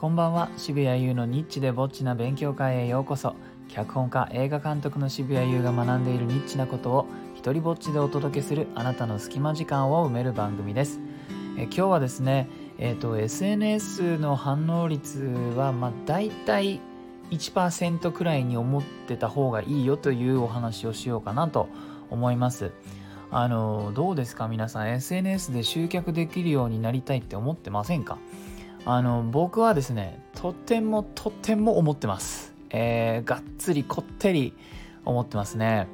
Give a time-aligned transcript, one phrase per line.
[0.00, 0.48] こんばんは。
[0.56, 3.34] 渋谷優のニッチでぼっちな勉強会へようこそ。
[3.68, 11.00] 脚本家映画監督の渋谷優が学んでいるニッチなことを一人ぼっちでお届けするあなたの隙間時間を埋める番組です。
[11.58, 15.20] え今日はですねえっ、ー、と SNS の反応率
[15.54, 16.80] はまあ大体
[17.30, 21.68] 1%くらいに思ってた方がいいよというお話をしようかなと
[22.08, 22.72] 思います。
[23.30, 24.88] あのどうですか皆さん。
[24.88, 28.16] SNS で集客できるようになりたいって思ってませんか？
[28.84, 32.54] あの僕はですねとてもとても思ってます。
[32.70, 34.54] えー、がっつりこってり
[35.04, 35.88] 思ってますね。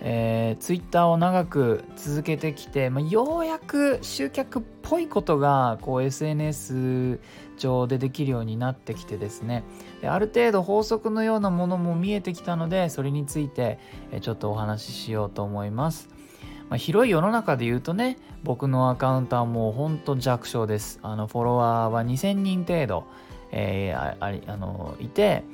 [0.00, 7.18] えー、ツイッターを長く続けてきて、まあ、ようやく集客っぽいことがこう SNS
[7.56, 9.64] 上でできるようになってきてですね。
[10.00, 13.80] である程度法則のようなものも見えてきたのでそれについて
[14.20, 16.08] ちょっとお話ししようと思います。
[16.68, 23.04] まあ、広い世の中で言うとね僕のアカウントはもうほんと弱小ですあのフォロワーは2000人程度、
[23.50, 24.32] えー、ああ
[25.00, 25.44] いて、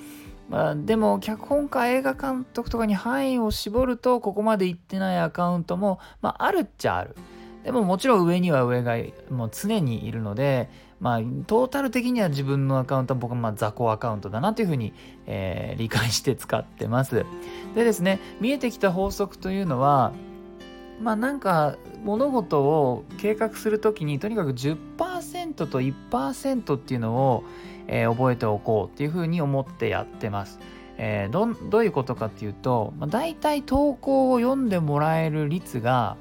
[0.49, 7.17] まあ、でも脚本家映画監督とかに範囲を絞るとここまで行ってないアカウントも、まあ、あるっちゃある
[7.65, 8.97] でももちろん上には上が
[9.31, 10.69] もう常にいるので、
[11.01, 14.93] まあ、トータル的には自分のアカウントは僕は雑魚アカウントだなというふうに、
[15.27, 17.25] えー、理解して使ってます。
[17.75, 20.13] でですね、見えてきた法則というのは、
[21.01, 27.45] まあなんか物事を計画する時にとにかく10%と1%っていうのを、
[27.87, 30.59] えー、覚えておこうっていうふうに思ってやってます。
[30.97, 36.17] えー、どどういうことかっていうと、まあ、大体投稿を読んでもらえる率が、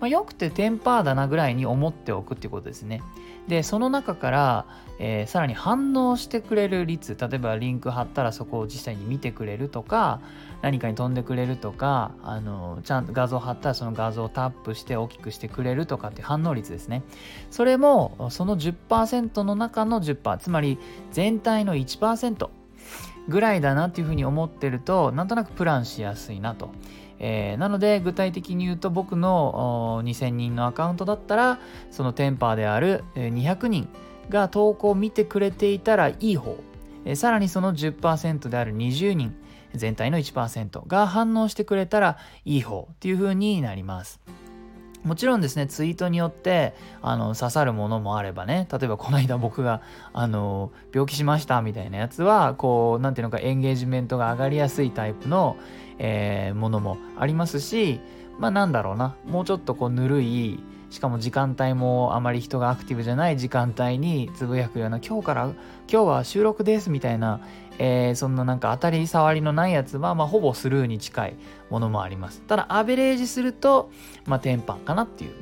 [0.00, 3.02] まあ、よくて10%だなぐらいに思っておくっていうことですね。
[3.48, 4.66] でその中から、
[4.98, 10.20] えー、さらに反応してくれる率例えばリンク貼ったらそこを実際に見てくれるとか
[10.60, 17.02] 何かに飛んでくれるとかあのちゃんと画像貼ったらその画像をタップして大きくしてくれるとかって反応率ですね。
[17.50, 20.78] それもその10%の中の10%つまり
[21.12, 22.48] 全体の1%
[23.28, 26.70] ぐらいだなっていうふうに思ってるとなんとなくプランしやすいなと。
[27.20, 31.58] えー、なので具体的に言うと僕の2000人のアカウントだったら
[31.90, 33.88] そのテンパーである200人
[34.28, 36.56] が投稿を見てくれていたらいい方、
[37.04, 39.34] えー、さらにその10%である20人
[39.74, 44.20] 全体の1%が反応してくれたらいい方っていう風になります。
[45.04, 49.80] もちろんですね、ツイートによってあの刺さるものもあればね、例えばこの間僕が
[50.12, 55.56] あの病気しましたみたいなやつは、こう、なんていうのかエンゲージメントが上がりやすいタイプの、
[55.98, 58.00] えー、ものもありますし、
[58.38, 60.60] まあなんだろうな、もうちょっとこうぬるい、
[60.90, 65.52] しかも時間帯もあまり人がアクティブじゃない時間帯につぶやくような今日から
[65.90, 67.40] 今日は収録ですみたいな、
[67.78, 71.36] えー、そんななんか当たり障りのないやつは、まあ、ほぼスルーに近い
[71.70, 72.42] ものもあります。
[72.42, 73.90] ただアベレージすると、
[74.26, 75.32] まあ、テンパンかなっていう。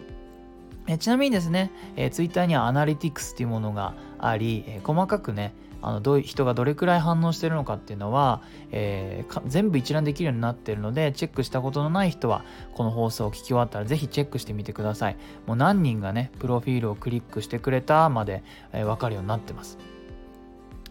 [0.89, 5.53] えちなみにですね、えー、ツイッターにはアナリティクスっていうものがあり、えー、細かくね
[5.83, 8.43] あのどう人がどれくらい反応してるのかっていうのは、
[8.73, 15.17] えー、全部一覧できるようになってるのでチェックしたことのない人はこの放送を聞き終わったらぜひチェックしてみてください。
[15.47, 18.43] もう何人がねプロフィールをクリックしてくれたまで、
[18.73, 19.79] えー、分かるようになってます。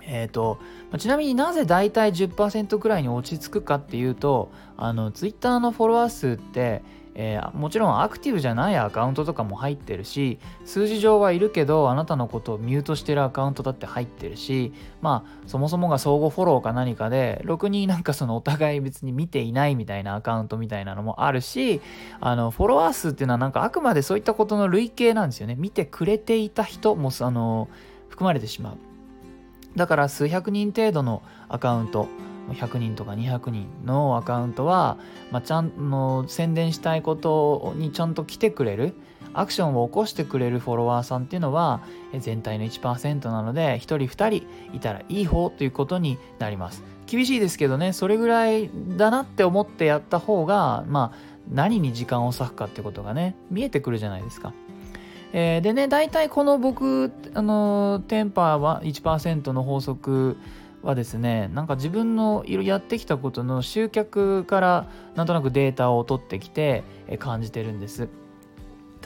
[0.07, 0.59] えーと、
[0.97, 6.83] ちなみになぜ大体10%くらいに落ち着くかっていうとあの Twitter のフォロワー数って
[7.17, 21.79] えー、もちろんアクティブじゃないアカウントとかも入ってるし数字上はいるけどあなたのことをミュートしてるアカウントだって入ってるしまあそもそもが相互フォローか何かでろくになんかそのお互い別に見ていないみたいなアカウントみたいなのもあるし
[22.19, 25.55] あのフォロワー数っていうのはなんかあくまでそういったことの累計なんですよね。
[25.55, 27.69] 見てくれていた人もあの
[28.09, 28.94] 含まれてしまう。
[29.75, 32.07] だから数百人程度のアカウント
[32.49, 34.97] 100人とか200人のアカウントは、
[35.31, 38.93] まあ、ちゃんの宣伝したいことにちゃんと来てくれる
[39.33, 41.81] アクションを起こしてくれるフォロワーさんっていうのは
[42.17, 46.83] 全体の1%なので1人2人いたらいい方ということになります。
[47.07, 51.17] 厳しいですけどねそれぐらいだなって思ってやった方がまあ
[51.51, 54.53] 何に時間を割くかってことがね見えてくるじゃないですか。
[55.37, 60.37] えー、でね大体この僕あのテンパーは1%の法則
[60.81, 66.85] はですねなんか自分のやってきたことの集客からなんとなくデータを取ってきて
[67.19, 68.07] 感じてるんです。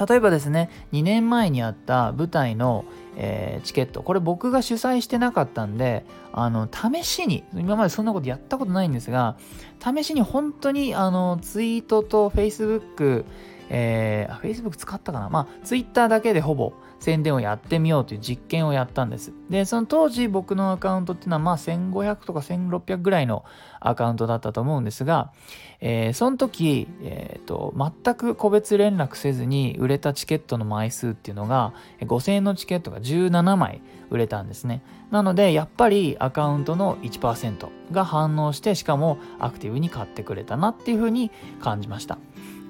[0.07, 2.85] 例えばですね2年前にあった舞台の、
[3.17, 4.03] えー、チケット。
[4.03, 9.35] これ僕が主催してなかったんであの試しに今までそんなことやったことないんですが
[9.83, 13.25] 試しに本当にあのツイートと Facebook
[13.69, 15.29] えー、Facebook 使ったかな？
[15.29, 19.31] まあ Twitter だけでほぼ宣伝をやってみようという実験をやったんです。
[19.49, 23.45] で、その当時僕のアカウントっていうのはまあ1500とか1600ぐらいの
[23.79, 25.31] アカウントだったと思うんですが、
[25.79, 34.81] えー、その時、えーと、全く個別連絡せずに売れたチケットの枚数っていうのが5000円のチケットが17枚売れたんですね。
[35.11, 41.31] なのでやっぱりアカウントの1%が反応してしかもアクティブに買ってくれたなっていうふうに
[41.61, 42.17] 感じました。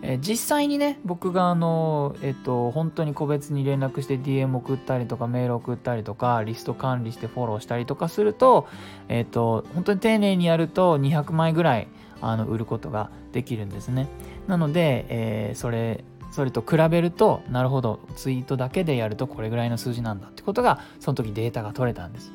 [0.02, 8.68] えー、実際にね僕があのえっと本当に個別に連絡して DM 送ったりとかメール送ったりとかリスト管理してフォローしたりとかすると
[9.08, 11.88] えっと本当に丁寧にやると200枚ぐらい
[12.22, 14.08] あの売ることができるんですね。
[14.48, 22.32] なので、え、それそれと比べるとなるほどツイートだけでやるとこれぐらいの数字なんだってことがその時データが取れたんです。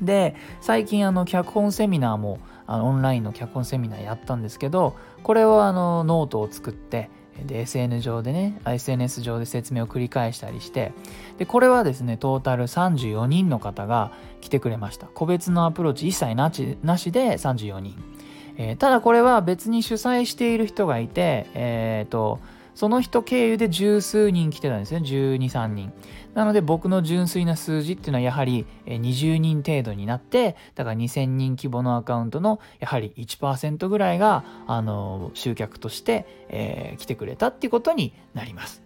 [0.00, 7.10] で最近あの脚本セミナーもあのオンラインの脚本セミナーやったんですけどこれをあのノートを作って
[7.44, 10.92] で SN 上でね SNS 上で説明を繰り返したりして
[11.38, 15.06] でこれはですねトータル34人の方が来てくれました。
[15.06, 17.94] 個別のアプローチ一切なしなしで34人、
[18.56, 22.40] えー、ただこれは別に主催している人がいてえっ、ー、と
[22.76, 25.92] その人経由で十数人来てたんですね12、3人
[26.34, 38.82] なので僕の純粋な数字っていうのはやはり20人程度になってだから2000人規模のアカウントのやはり1%ぐらいがあの集客として、えー、来てくれたっていうことになります。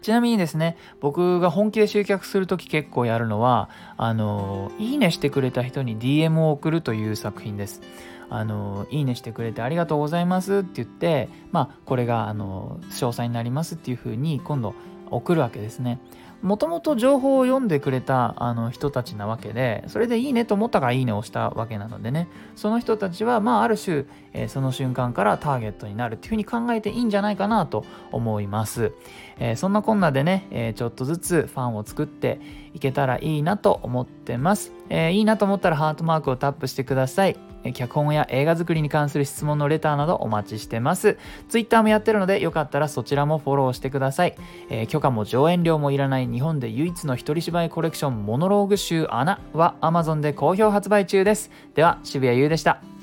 [0.00, 7.82] ちなみにですね、僕が本気で集客するとき結構やるのは、あの、いいねしてくれた人に DM を送るという作品です。
[8.30, 14.74] あの、いいねしてくれてありがとうございますって言って、まあ、これが、あの、詳細になりますっていうふうに今度
[15.10, 16.00] 送るわけですね。
[16.42, 28.92] もともと情報を読んでくれたあの人たちなわけで、それでいいねと思ったからいいねをしたわけなのでね、その人たちは、まあ、ある種、えー、その瞬間からターゲットになるっていうふうに考えていいんじゃないかなと思います。
[29.38, 32.40] えー、そんなこんなでね、えー、ちょっとずつファンを作って
[32.74, 34.72] いけたらいいなと思ってます。
[34.90, 37.36] えいいなと思ったらハートマークをタップしてください。
[37.74, 41.18] 脚本や映画作りに関する質問のレターなどお待ちしてます。
[41.48, 44.34] Twitter もやってるのでよかったらそちらもフォローしてください。
[44.70, 51.50] えー、許可も上演料もいらない日本で唯一の一人芝居コレクションモノローグ集穴は Amazon で好評発売中です。
[51.74, 52.97] では渋谷優でした。